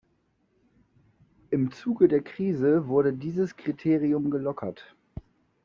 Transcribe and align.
Im 1.51 1.71
Zuge 1.71 2.07
der 2.07 2.23
Krise 2.23 2.87
wurde 2.87 3.13
dieses 3.13 3.55
Kriterium 3.55 4.31
gelockert. 4.31 4.95